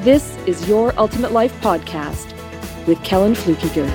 [0.00, 2.34] this is Your Ultimate Life podcast
[2.86, 3.86] with Kellan Fluckiger.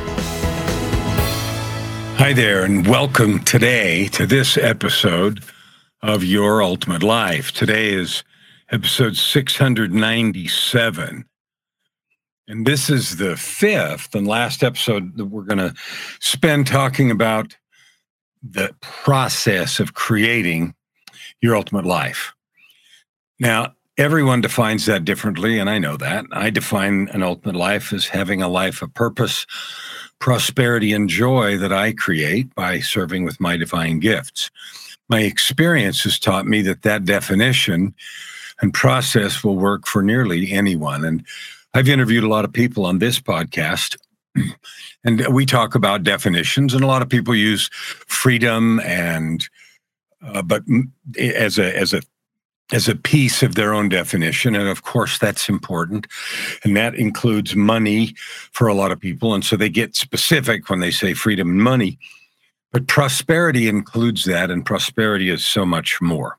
[2.18, 5.44] Hi there, and welcome today to this episode
[6.04, 7.54] of Your Ultimate Life.
[7.54, 8.24] Today is
[8.70, 11.26] episode 697.
[12.48, 15.74] And this is the fifth and last episode that we're going to
[16.20, 17.58] spend talking about
[18.44, 20.76] the process of creating
[21.42, 22.36] your ultimate life.
[23.40, 26.26] Now, everyone defines that differently, and I know that.
[26.32, 29.46] I define an ultimate life as having a life of purpose,
[30.20, 34.50] prosperity, and joy that I create by serving with my divine gifts.
[35.08, 37.94] My experience has taught me that that definition
[38.62, 41.06] and process will work for nearly anyone.
[41.06, 41.26] And
[41.74, 43.98] I've interviewed a lot of people on this podcast.
[45.08, 47.70] And we talk about definitions, and a lot of people use
[48.08, 49.48] freedom and,
[50.26, 50.64] uh, but
[51.20, 52.02] as a as a
[52.72, 54.56] as a piece of their own definition.
[54.56, 56.08] And of course, that's important.
[56.64, 58.16] And that includes money
[58.52, 59.34] for a lot of people.
[59.34, 62.00] And so they get specific when they say freedom and money.
[62.72, 66.38] But prosperity includes that, and prosperity is so much more.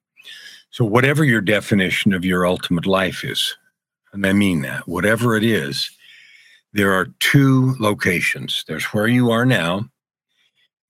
[0.70, 3.56] So, whatever your definition of your ultimate life is,
[4.12, 5.90] and I mean that, whatever it is,
[6.74, 9.88] there are two locations there's where you are now,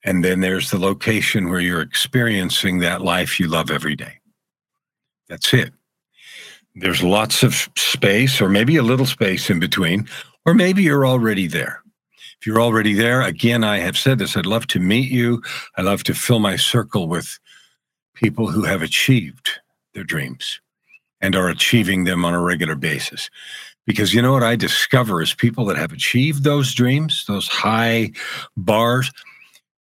[0.03, 4.16] and then there's the location where you're experiencing that life you love every day.
[5.29, 5.73] That's it.
[6.75, 10.09] There's lots of space, or maybe a little space in between,
[10.45, 11.83] or maybe you're already there.
[12.39, 15.43] If you're already there, again, I have said this I'd love to meet you.
[15.77, 17.39] I love to fill my circle with
[18.15, 19.51] people who have achieved
[19.95, 20.61] their dreams
[21.21, 23.31] and are achieving them on a regular basis.
[23.87, 28.11] Because you know what I discover is people that have achieved those dreams, those high
[28.57, 29.11] bars,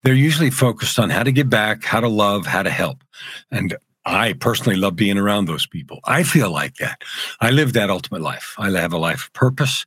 [0.03, 3.03] they're usually focused on how to give back, how to love, how to help.
[3.51, 5.99] And I personally love being around those people.
[6.05, 7.01] I feel like that.
[7.41, 8.53] I live that ultimate life.
[8.57, 9.85] I have a life of purpose,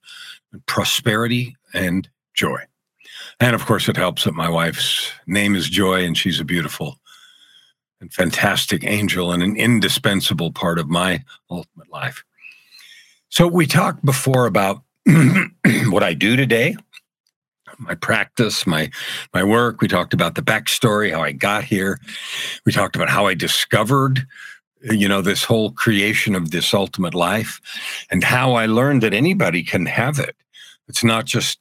[0.67, 2.61] prosperity, and joy.
[3.41, 6.99] And of course, it helps that my wife's name is Joy, and she's a beautiful
[8.01, 12.25] and fantastic angel and an indispensable part of my ultimate life.
[13.29, 14.83] So, we talked before about
[15.87, 16.77] what I do today,
[17.79, 18.91] my practice, my
[19.33, 19.81] my work.
[19.81, 22.01] We talked about the backstory, how I got here.
[22.65, 24.27] We talked about how I discovered,
[24.83, 27.61] you know, this whole creation of this ultimate life,
[28.11, 30.37] and how I learned that anybody can have it.
[30.89, 31.59] It's not just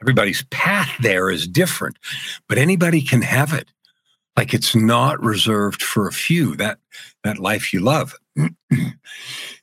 [0.00, 1.98] everybody's path there is different,
[2.48, 3.68] but anybody can have it.
[4.36, 6.54] Like it's not reserved for a few.
[6.56, 6.78] That
[7.24, 8.14] that life you love.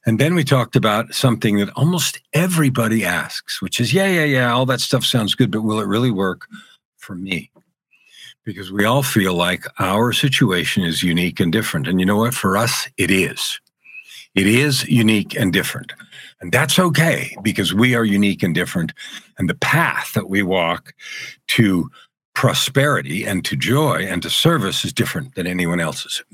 [0.06, 4.54] And then we talked about something that almost everybody asks, which is, yeah, yeah, yeah,
[4.54, 6.48] all that stuff sounds good, but will it really work
[6.98, 7.52] for me?
[8.44, 11.88] Because we all feel like our situation is unique and different.
[11.88, 12.36] And you know what?
[12.36, 13.60] For us, it is.
[14.36, 15.94] It is unique and different.
[16.40, 18.94] And that's okay because we are unique and different.
[19.40, 20.94] And the path that we walk
[21.48, 21.90] to
[22.36, 26.22] prosperity and to joy and to service is different than anyone else's.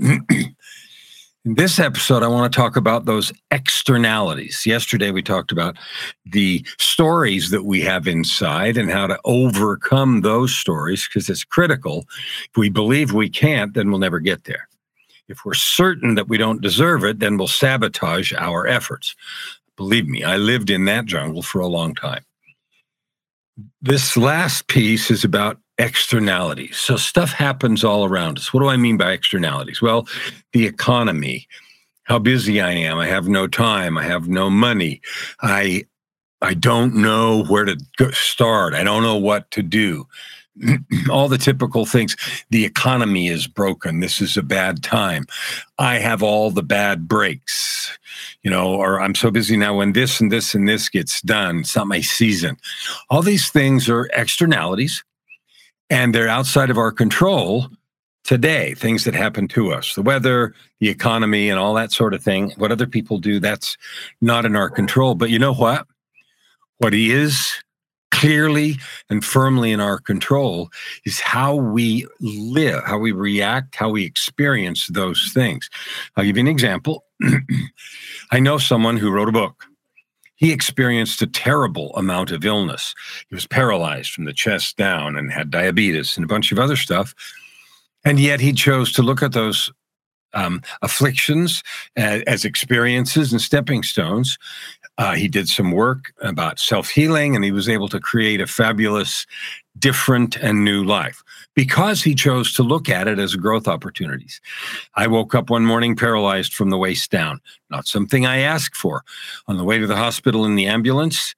[1.43, 4.63] In this episode, I want to talk about those externalities.
[4.63, 5.75] Yesterday, we talked about
[6.23, 12.05] the stories that we have inside and how to overcome those stories because it's critical.
[12.43, 14.69] If we believe we can't, then we'll never get there.
[15.29, 19.15] If we're certain that we don't deserve it, then we'll sabotage our efforts.
[19.77, 22.23] Believe me, I lived in that jungle for a long time.
[23.81, 26.77] This last piece is about externalities.
[26.77, 28.53] So stuff happens all around us.
[28.53, 29.81] What do I mean by externalities?
[29.81, 30.07] Well,
[30.53, 31.47] the economy,
[32.03, 32.99] how busy I am.
[32.99, 33.97] I have no time.
[33.97, 35.01] I have no money.
[35.41, 35.85] I
[36.43, 37.77] I don't know where to
[38.13, 38.73] start.
[38.73, 40.07] I don't know what to do.
[41.09, 42.15] all the typical things.
[42.49, 44.01] The economy is broken.
[44.01, 45.25] This is a bad time.
[45.79, 47.97] I have all the bad breaks,
[48.43, 51.59] you know, or I'm so busy now when this and this and this gets done.
[51.59, 52.57] It's not my season.
[53.09, 55.03] All these things are externalities
[55.91, 57.67] and they're outside of our control
[58.23, 62.21] today things that happen to us the weather the economy and all that sort of
[62.21, 62.51] thing.
[62.57, 63.77] What other people do that's
[64.19, 65.15] not in our control.
[65.15, 65.87] But you know what?
[66.79, 67.53] What he is
[68.09, 68.77] clearly
[69.09, 70.69] and firmly in our control
[71.05, 75.69] is how we live how we react how we experience those things.
[76.17, 77.05] I'll give you an example.
[78.31, 79.63] I know someone who wrote a book
[80.41, 82.95] he experienced a terrible amount of illness.
[83.29, 86.75] He was paralyzed from the chest down and had diabetes and a bunch of other
[86.75, 87.13] stuff.
[88.03, 89.71] And yet he chose to look at those
[90.33, 91.61] um, afflictions
[91.95, 94.39] as, as, experiences and stepping stones.
[94.97, 98.47] Uh, he did some work about self healing and he was able to create a
[98.47, 99.27] fabulous,
[99.79, 101.23] different, and new life
[101.55, 104.41] because he chose to look at it as growth opportunities.
[104.95, 109.03] I woke up one morning paralyzed from the waist down, not something I asked for.
[109.47, 111.35] On the way to the hospital in the ambulance,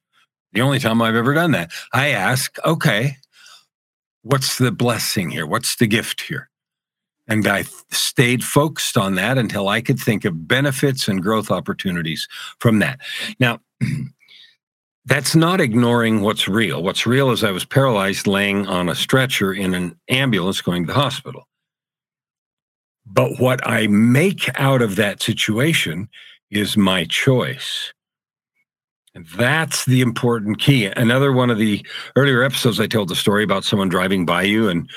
[0.52, 3.16] the only time I've ever done that, I ask, okay,
[4.22, 5.46] what's the blessing here?
[5.46, 6.48] What's the gift here?
[7.26, 12.28] And I stayed focused on that until I could think of benefits and growth opportunities
[12.58, 13.00] from that.
[13.40, 13.60] Now,
[15.06, 16.82] that's not ignoring what's real.
[16.82, 20.92] What's real is I was paralyzed laying on a stretcher in an ambulance going to
[20.92, 21.46] the hospital.
[23.06, 26.08] But what I make out of that situation
[26.50, 27.92] is my choice.
[29.14, 30.86] And that's the important key.
[30.86, 31.84] Another one of the
[32.16, 34.88] earlier episodes, I told the story about someone driving by you and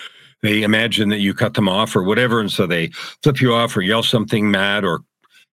[0.42, 2.40] they imagine that you cut them off or whatever.
[2.40, 2.88] And so they
[3.22, 5.02] flip you off or yell something mad or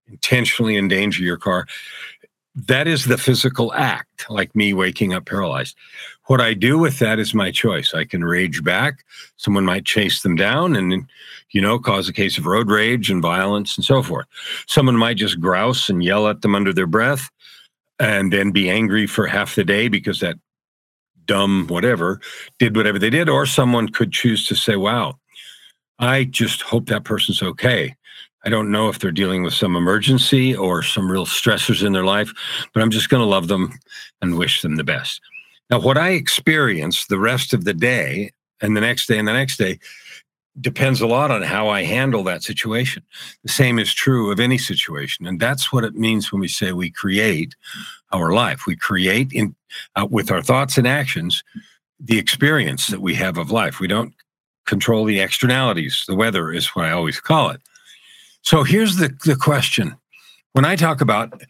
[0.07, 1.67] intentionally endanger your car
[2.55, 5.77] that is the physical act, like me waking up paralyzed.
[6.27, 7.93] What I do with that is my choice.
[7.93, 9.05] I can rage back.
[9.37, 11.07] Someone might chase them down and,
[11.51, 14.27] you know, cause a case of road rage and violence and so forth.
[14.67, 17.29] Someone might just grouse and yell at them under their breath
[17.99, 20.37] and then be angry for half the day because that
[21.27, 22.21] dumb whatever
[22.59, 23.29] did whatever they did.
[23.29, 25.19] Or someone could choose to say, wow,
[25.99, 27.97] I just hope that person's okay.
[28.45, 32.05] I don't know if they're dealing with some emergency or some real stressors in their
[32.05, 32.33] life,
[32.73, 33.73] but I'm just going to love them
[34.21, 35.21] and wish them the best.
[35.71, 39.33] Now, what I experience the rest of the day and the next day and the
[39.33, 39.79] next day
[40.61, 43.03] depends a lot on how I handle that situation.
[43.43, 45.27] The same is true of any situation.
[45.27, 47.57] And that's what it means when we say we create
[48.13, 48.67] our life.
[48.67, 49.55] We create in
[49.97, 51.43] uh, with our thoughts and actions
[51.99, 53.81] the experience that we have of life.
[53.81, 54.15] We don't
[54.67, 56.05] control the externalities.
[56.07, 57.61] The weather is what I always call it.
[58.45, 59.97] So here's the, the question.
[60.53, 61.43] When I talk about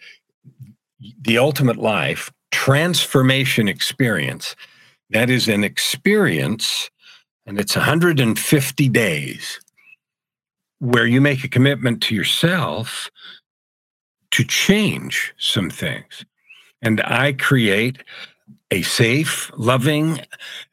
[1.20, 4.54] the ultimate life, transformation experience,
[5.10, 6.88] that is an experience,
[7.46, 9.60] and it's 150 days
[10.78, 13.10] where you make a commitment to yourself
[14.30, 16.24] to change some things.
[16.80, 18.02] And I create
[18.70, 20.20] a safe, loving,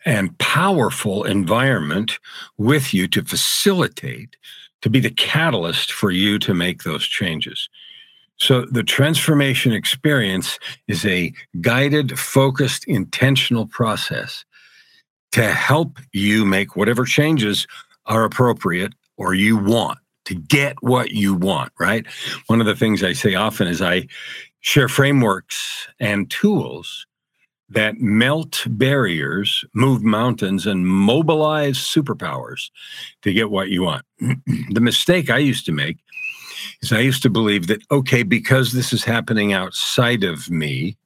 [0.05, 2.19] and powerful environment
[2.57, 4.35] with you to facilitate
[4.81, 7.69] to be the catalyst for you to make those changes.
[8.37, 10.57] So the transformation experience
[10.87, 11.31] is a
[11.61, 14.45] guided, focused, intentional process
[15.33, 17.67] to help you make whatever changes
[18.07, 22.05] are appropriate or you want to get what you want, right?
[22.47, 24.07] One of the things I say often is I
[24.61, 27.05] share frameworks and tools
[27.71, 32.69] that melt barriers, move mountains, and mobilize superpowers
[33.21, 34.05] to get what you want.
[34.19, 35.97] the mistake I used to make
[36.81, 40.97] is I used to believe that, okay, because this is happening outside of me,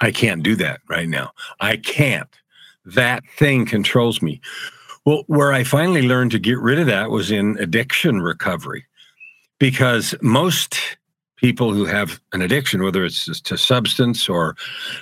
[0.00, 1.32] I can't do that right now.
[1.60, 2.28] I can't.
[2.84, 4.40] That thing controls me.
[5.04, 8.84] Well, where I finally learned to get rid of that was in addiction recovery
[9.58, 10.78] because most
[11.42, 14.56] people who have an addiction, whether it's to substance or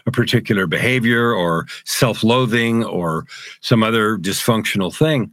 [0.06, 3.26] a particular behavior or self loathing or
[3.60, 5.32] some other dysfunctional thing,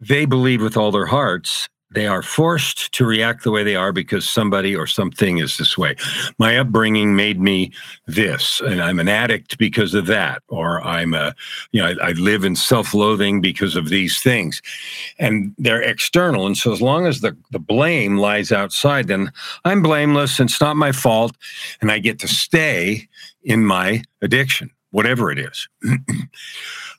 [0.00, 3.92] they believe with all their hearts they are forced to react the way they are
[3.92, 5.96] because somebody or something is this way.
[6.38, 7.72] My upbringing made me
[8.06, 11.34] this, and I'm an addict because of that, or I'm a,
[11.72, 14.62] you know, I, I live in self-loathing because of these things,
[15.18, 16.46] and they're external.
[16.46, 19.32] And so, as long as the the blame lies outside, then
[19.64, 21.36] I'm blameless, and it's not my fault,
[21.80, 23.08] and I get to stay
[23.42, 25.68] in my addiction, whatever it is.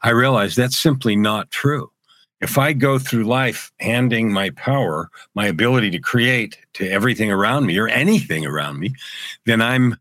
[0.04, 1.90] I realize that's simply not true
[2.44, 7.66] if I go through life handing my power, my ability to create to everything around
[7.66, 8.94] me or anything around me,
[9.46, 9.96] then I'm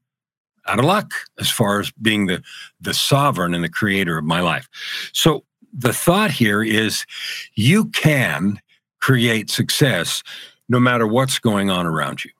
[0.66, 2.42] out of luck as far as being the,
[2.80, 4.68] the sovereign and the creator of my life.
[5.12, 7.06] So the thought here is
[7.54, 8.60] you can
[9.00, 10.24] create success
[10.68, 12.32] no matter what's going on around you.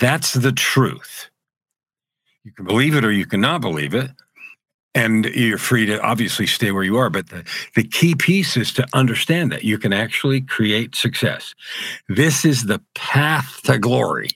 [0.00, 1.28] That's the truth.
[2.44, 4.10] You can believe it or you cannot believe it
[4.94, 8.72] and you're free to obviously stay where you are but the, the key piece is
[8.72, 11.54] to understand that you can actually create success
[12.08, 14.28] this is the path to glory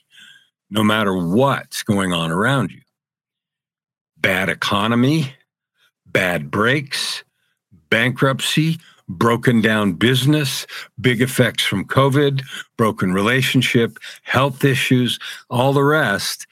[0.69, 2.81] no matter what's going on around you
[4.17, 5.33] bad economy
[6.05, 7.23] bad breaks
[7.89, 10.67] bankruptcy broken down business
[11.01, 12.43] big effects from covid
[12.77, 15.17] broken relationship health issues
[15.49, 16.45] all the rest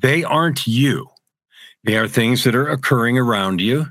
[0.00, 1.08] they aren't you.
[1.84, 3.86] They are things that are occurring around you.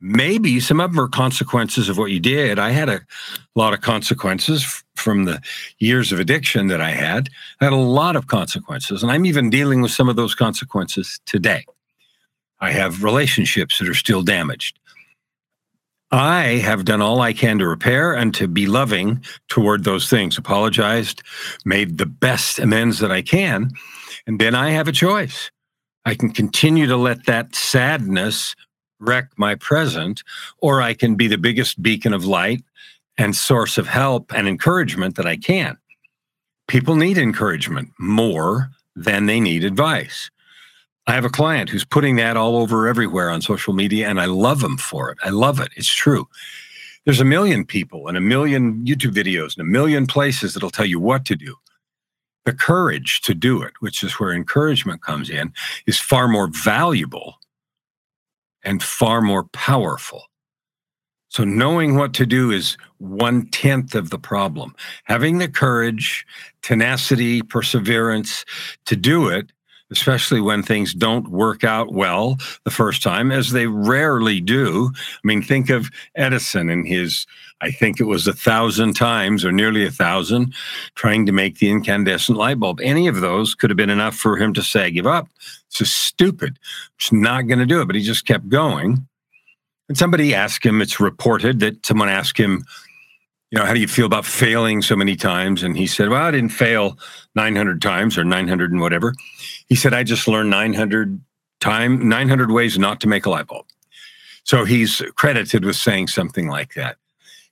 [0.00, 2.58] Maybe some of them are consequences of what you did.
[2.58, 3.00] I had a
[3.54, 5.40] lot of consequences from the
[5.78, 7.28] years of addiction that I had.
[7.60, 11.20] I had a lot of consequences, and I'm even dealing with some of those consequences
[11.24, 11.64] today.
[12.58, 14.80] I have relationships that are still damaged.
[16.10, 20.36] I have done all I can to repair and to be loving toward those things,
[20.36, 21.22] apologized,
[21.64, 23.70] made the best amends that I can.
[24.26, 25.50] And then I have a choice.
[26.04, 28.54] I can continue to let that sadness
[28.98, 30.22] wreck my present,
[30.58, 32.62] or I can be the biggest beacon of light
[33.18, 35.76] and source of help and encouragement that I can.
[36.68, 40.30] People need encouragement more than they need advice.
[41.06, 44.26] I have a client who's putting that all over everywhere on social media, and I
[44.26, 45.18] love him for it.
[45.22, 45.70] I love it.
[45.76, 46.28] It's true.
[47.04, 50.86] There's a million people and a million YouTube videos and a million places that'll tell
[50.86, 51.56] you what to do.
[52.44, 55.52] The courage to do it, which is where encouragement comes in,
[55.86, 57.36] is far more valuable
[58.64, 60.24] and far more powerful.
[61.28, 64.74] So, knowing what to do is one tenth of the problem.
[65.04, 66.26] Having the courage,
[66.62, 68.44] tenacity, perseverance
[68.84, 69.50] to do it
[69.92, 74.90] especially when things don't work out well the first time, as they rarely do.
[74.94, 77.26] I mean, think of Edison and his,
[77.60, 80.54] I think it was a thousand times or nearly a thousand
[80.94, 82.80] trying to make the incandescent light bulb.
[82.80, 85.28] Any of those could have been enough for him to say, give up.
[85.68, 86.58] It's just stupid.
[86.96, 87.86] It's not going to do it.
[87.86, 89.06] But he just kept going.
[89.88, 92.64] And somebody asked him, it's reported that someone asked him,
[93.52, 95.62] you know, how do you feel about failing so many times?
[95.62, 96.98] And he said, well, I didn't fail
[97.34, 99.14] 900 times or 900 and whatever.
[99.66, 101.20] He said, I just learned 900
[101.60, 103.66] time, 900 ways not to make a light bulb.
[104.44, 106.96] So he's credited with saying something like that.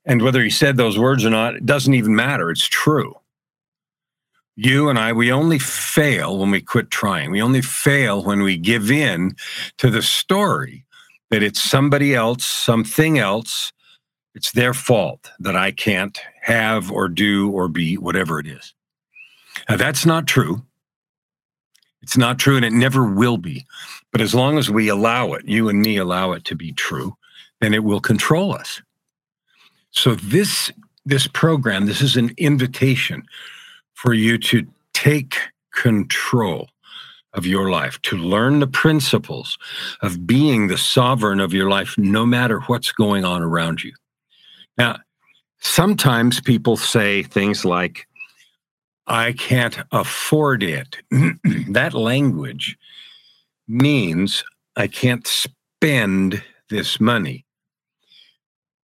[0.06, 2.50] And whether he said those words or not, it doesn't even matter.
[2.50, 3.16] It's true.
[4.56, 7.30] You and I, we only fail when we quit trying.
[7.30, 9.36] We only fail when we give in
[9.76, 10.86] to the story
[11.28, 13.72] that it's somebody else, something else,
[14.40, 18.72] it's their fault that I can't have or do or be whatever it is.
[19.68, 20.62] Now, that's not true.
[22.00, 23.66] It's not true and it never will be.
[24.12, 27.14] But as long as we allow it, you and me allow it to be true,
[27.60, 28.80] then it will control us.
[29.90, 30.72] So this
[31.04, 33.24] this program, this is an invitation
[33.92, 35.36] for you to take
[35.74, 36.70] control
[37.34, 39.58] of your life, to learn the principles
[40.00, 43.92] of being the sovereign of your life, no matter what's going on around you.
[44.78, 44.98] Now,
[45.60, 48.06] sometimes people say things like,
[49.06, 50.96] I can't afford it.
[51.68, 52.78] that language
[53.66, 54.44] means
[54.76, 57.44] I can't spend this money.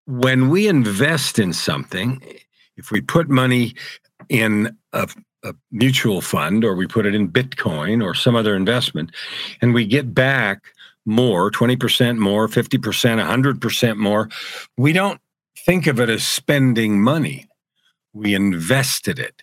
[0.06, 2.22] When we invest in something,
[2.76, 3.74] if we put money
[4.28, 5.08] in a,
[5.44, 9.12] a, mutual fund or we put it in Bitcoin or some other investment,
[9.60, 10.62] and we get back
[11.04, 14.28] more 20% more, 50%, 100% more,
[14.76, 15.20] we don't
[15.58, 17.48] think of it as spending money.
[18.12, 19.42] We invested it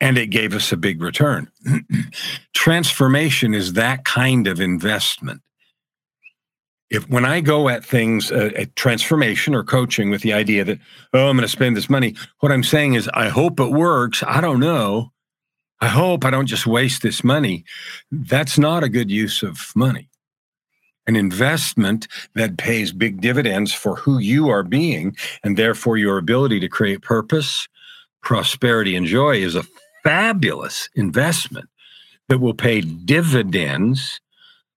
[0.00, 1.50] and it gave us a big return.
[2.54, 5.42] Transformation is that kind of investment.
[6.90, 10.78] If when I go at things, uh, at transformation or coaching with the idea that,
[11.12, 14.22] oh, I'm going to spend this money, what I'm saying is, I hope it works.
[14.26, 15.12] I don't know.
[15.80, 17.64] I hope I don't just waste this money.
[18.10, 20.07] That's not a good use of money
[21.08, 26.60] an investment that pays big dividends for who you are being, and therefore your ability
[26.60, 27.66] to create purpose,
[28.22, 29.64] prosperity, and joy is a
[30.04, 31.68] fabulous investment
[32.28, 34.20] that will pay dividends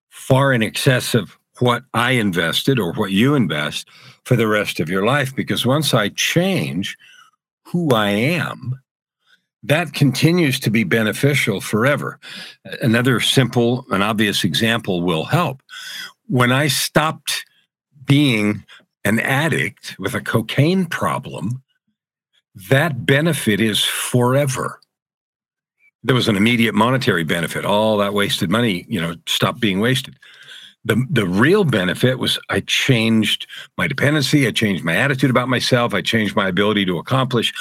[0.09, 3.87] far in excess of what I invested or what you invest
[4.23, 5.35] for the rest of your life.
[5.35, 6.97] Because once I change
[7.65, 8.79] who I am,
[9.63, 12.19] that continues to be beneficial forever.
[12.81, 15.61] Another simple and obvious example will help
[16.31, 17.45] when I stopped
[18.05, 18.63] being
[19.03, 21.61] an addict with a cocaine problem,
[22.69, 24.79] that benefit is forever.
[26.03, 27.65] There was an immediate monetary benefit.
[27.65, 30.15] All that wasted money, you know, stopped being wasted.
[30.85, 33.45] The, the real benefit was I changed
[33.77, 34.47] my dependency.
[34.47, 35.93] I changed my attitude about myself.
[35.93, 37.53] I changed my ability to accomplish.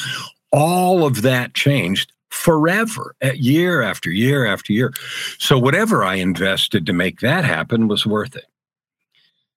[0.53, 4.93] All of that changed forever, year after year after year.
[5.39, 8.47] So, whatever I invested to make that happen was worth it.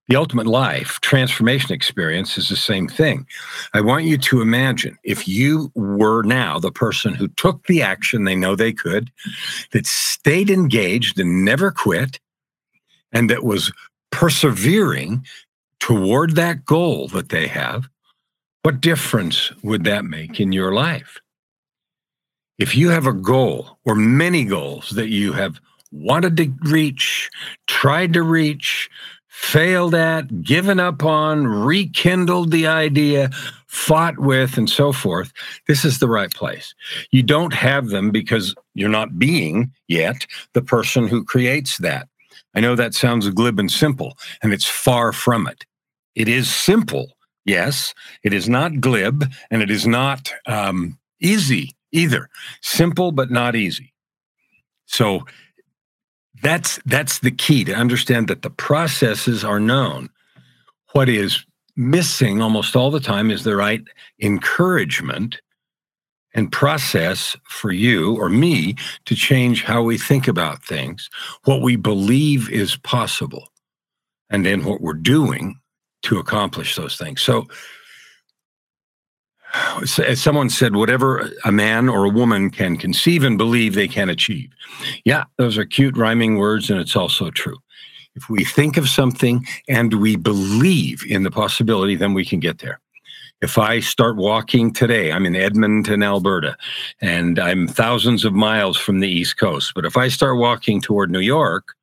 [0.09, 3.25] The ultimate life transformation experience is the same thing.
[3.73, 8.25] I want you to imagine if you were now the person who took the action
[8.25, 9.11] they know they could,
[9.71, 12.19] that stayed engaged and never quit,
[13.13, 13.71] and that was
[14.11, 15.25] persevering
[15.79, 17.87] toward that goal that they have,
[18.63, 21.19] what difference would that make in your life?
[22.57, 25.59] If you have a goal or many goals that you have
[25.91, 27.29] wanted to reach,
[27.67, 28.89] tried to reach,
[29.43, 33.29] failed at, given up on, rekindled the idea,
[33.67, 35.33] fought with, and so forth,
[35.67, 36.73] this is the right place.
[37.11, 42.07] You don't have them because you're not being yet the person who creates that.
[42.55, 45.65] I know that sounds glib and simple, and it's far from it.
[46.15, 47.11] It is simple,
[47.43, 47.93] yes.
[48.23, 52.29] It is not glib, and it is not um, easy either.
[52.61, 53.93] Simple, but not easy.
[54.85, 55.25] So
[56.43, 60.09] that's that's the key to understand that the processes are known.
[60.91, 61.45] What is
[61.75, 63.81] missing almost all the time is the right
[64.21, 65.41] encouragement
[66.35, 71.09] and process for you or me to change how we think about things,
[71.45, 73.49] what we believe is possible,
[74.29, 75.59] and then what we're doing
[76.03, 77.21] to accomplish those things.
[77.21, 77.47] So
[79.53, 84.09] as someone said, whatever a man or a woman can conceive and believe, they can
[84.09, 84.49] achieve.
[85.05, 87.57] Yeah, those are cute rhyming words, and it's also true.
[88.15, 92.59] If we think of something and we believe in the possibility, then we can get
[92.59, 92.79] there.
[93.41, 96.55] If I start walking today, I'm in Edmonton, Alberta,
[97.01, 99.73] and I'm thousands of miles from the East Coast.
[99.75, 101.75] But if I start walking toward New York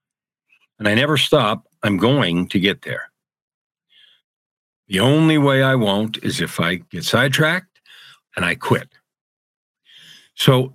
[0.78, 3.09] and I never stop, I'm going to get there.
[4.90, 7.80] The only way I won't is if I get sidetracked
[8.34, 8.88] and I quit.
[10.34, 10.74] So,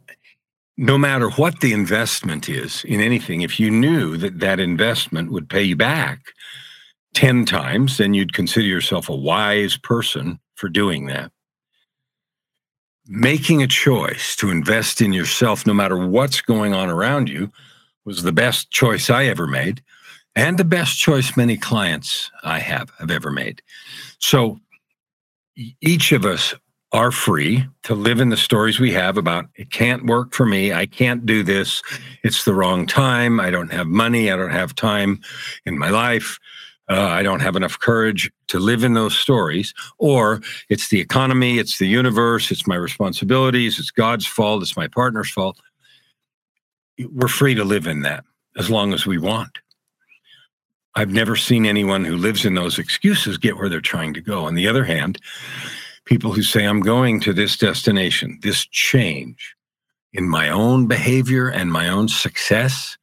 [0.78, 5.50] no matter what the investment is in anything, if you knew that that investment would
[5.50, 6.32] pay you back
[7.14, 11.30] 10 times, then you'd consider yourself a wise person for doing that.
[13.08, 17.52] Making a choice to invest in yourself, no matter what's going on around you,
[18.06, 19.82] was the best choice I ever made
[20.36, 23.62] and the best choice many clients I have have ever made.
[24.20, 24.60] So
[25.82, 26.54] each of us
[26.92, 30.72] are free to live in the stories we have about it can't work for me.
[30.72, 31.82] I can't do this.
[32.24, 33.40] It's the wrong time.
[33.40, 34.32] I don't have money.
[34.32, 35.22] I don't have time
[35.66, 36.40] in my life.
[36.90, 39.74] Uh, I don't have enough courage to live in those stories.
[39.98, 44.88] Or it's the economy, it's the universe, it's my responsibilities, it's God's fault, it's my
[44.88, 45.60] partner's fault.
[47.12, 48.24] We're free to live in that
[48.58, 49.58] as long as we want.
[50.96, 54.46] I've never seen anyone who lives in those excuses get where they're trying to go.
[54.46, 55.20] On the other hand,
[56.06, 59.56] people who say, I'm going to this destination, this change
[60.14, 62.98] in my own behavior and my own success,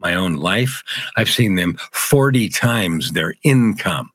[0.00, 0.82] my own life,
[1.16, 4.10] I've seen them 40 times their income.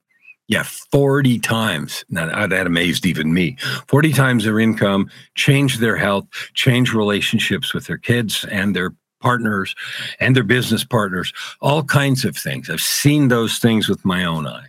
[0.48, 2.04] Yeah, 40 times.
[2.10, 3.56] Now, uh, that amazed even me.
[3.88, 9.76] 40 times their income, change their health, change relationships with their kids and their partners
[10.20, 11.32] and their business partners,
[11.62, 12.70] all kinds of things.
[12.70, 14.68] I've seen those things with my own eyes.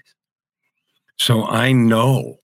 [1.19, 2.39] So I know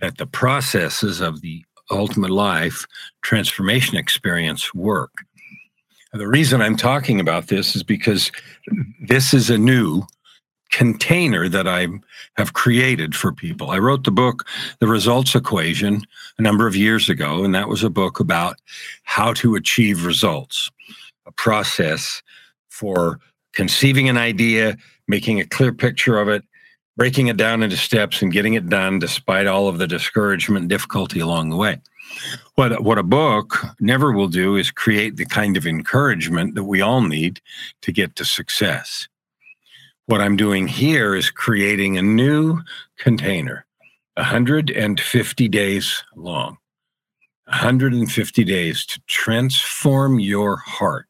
[0.00, 2.84] that the processes of the ultimate life
[3.22, 5.12] transformation experience work.
[6.12, 8.30] The reason I'm talking about this is because
[9.00, 10.02] this is a new
[10.70, 11.88] container that I
[12.36, 13.70] have created for people.
[13.70, 14.46] I wrote the book,
[14.80, 16.02] The Results Equation,
[16.38, 18.56] a number of years ago, and that was a book about
[19.04, 20.70] how to achieve results
[21.28, 22.22] a process
[22.68, 23.20] for
[23.52, 26.42] conceiving an idea, making a clear picture of it,
[26.96, 30.70] breaking it down into steps, and getting it done despite all of the discouragement and
[30.70, 31.78] difficulty along the way.
[32.54, 36.80] What, what a book never will do is create the kind of encouragement that we
[36.80, 37.40] all need
[37.82, 39.06] to get to success.
[40.06, 42.62] What I'm doing here is creating a new
[42.96, 43.66] container,
[44.14, 46.56] 150 days long.
[47.48, 51.06] 150 days to transform your heart.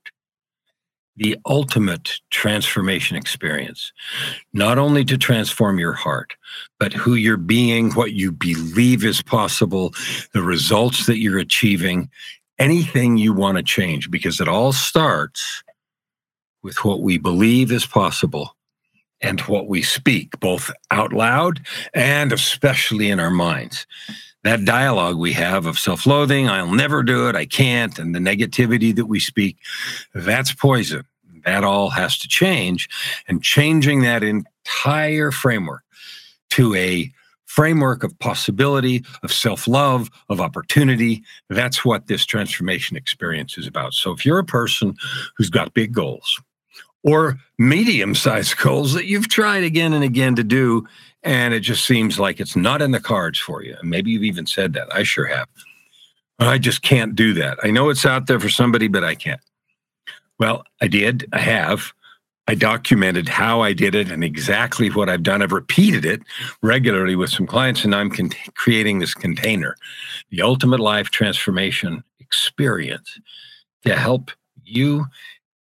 [1.16, 3.92] The ultimate transformation experience,
[4.52, 6.34] not only to transform your heart,
[6.78, 9.92] but who you're being, what you believe is possible,
[10.32, 12.08] the results that you're achieving,
[12.60, 15.64] anything you want to change, because it all starts
[16.62, 18.54] with what we believe is possible
[19.20, 21.60] and what we speak, both out loud
[21.94, 23.86] and especially in our minds
[24.44, 28.18] that dialogue we have of self loathing, I'll never do it, I can't, and the
[28.18, 29.58] negativity that we speak,
[30.14, 31.04] that's poison.
[31.44, 32.88] That all has to change.
[33.28, 35.82] And changing that entire framework
[36.50, 37.12] to a
[37.46, 41.22] framework of possibility, of self love, of opportunity.
[41.48, 43.94] That's what this transformation experience is about.
[43.94, 44.94] So if you're a person
[45.36, 46.40] who's got big goals
[47.04, 50.86] or medium sized goals that you've tried again and again to do,
[51.22, 53.76] and it just seems like it's not in the cards for you.
[53.82, 54.94] Maybe you've even said that.
[54.94, 55.48] I sure have.
[56.38, 57.58] I just can't do that.
[57.62, 59.40] I know it's out there for somebody, but I can't.
[60.38, 61.28] Well, I did.
[61.32, 61.92] I have.
[62.46, 65.42] I documented how I did it and exactly what I've done.
[65.42, 66.22] I've repeated it
[66.62, 69.76] regularly with some clients, and I'm con- creating this container,
[70.30, 73.20] the ultimate life transformation experience
[73.84, 74.30] to help
[74.64, 75.06] you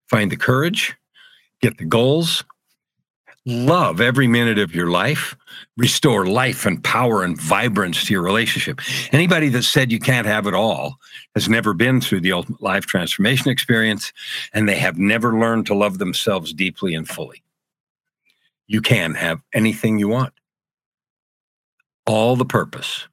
[0.09, 0.95] find the courage
[1.67, 2.45] get the goals,
[3.45, 5.37] love every minute of your life,
[5.77, 8.81] restore life and power and vibrance to your relationship.
[9.11, 10.99] Anybody that said you can't have it all
[11.35, 14.13] has never been through the ultimate life transformation experience,
[14.53, 17.43] and they have never learned to love themselves deeply and fully.
[18.69, 20.35] You can have anything you want.
[22.07, 23.09] All the purpose,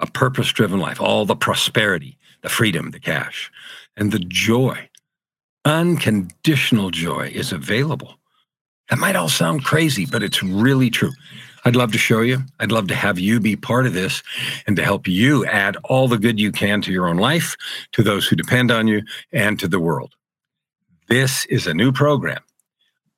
[0.00, 3.52] a purpose driven life, all the prosperity, the freedom, the cash,
[3.96, 4.88] and the joy,
[5.64, 8.18] unconditional joy is available
[8.90, 11.12] that might all sound crazy, but it's really true.
[11.64, 12.42] I'd love to show you.
[12.60, 14.22] I'd love to have you be part of this
[14.66, 17.56] and to help you add all the good you can to your own life,
[17.92, 20.14] to those who depend on you, and to the world.
[21.08, 22.42] This is a new program.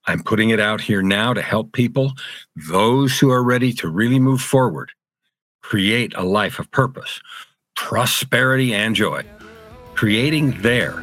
[0.07, 2.13] I'm putting it out here now to help people,
[2.55, 4.93] those who are ready to really move forward,
[5.63, 7.21] create a life of purpose,
[7.75, 9.25] prosperity, and joy,
[9.97, 11.03] creating their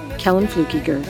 [0.21, 1.01] Kellan Fluckiger.